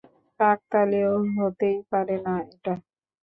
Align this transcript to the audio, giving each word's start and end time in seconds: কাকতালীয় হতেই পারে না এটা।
কাকতালীয় 0.39 1.11
হতেই 1.35 1.77
পারে 1.91 2.15
না 2.25 2.33
এটা। 2.45 2.73